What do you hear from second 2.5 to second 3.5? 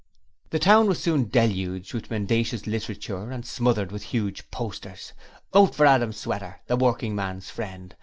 literature and